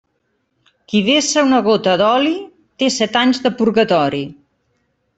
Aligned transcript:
Qui 0.93 1.01
vessa 1.09 1.43
una 1.49 1.59
gota 1.69 1.95
d'oli, 2.03 2.33
té 2.83 2.91
set 2.99 3.23
anys 3.25 3.47
de 3.47 3.55
purgatori. 3.63 4.27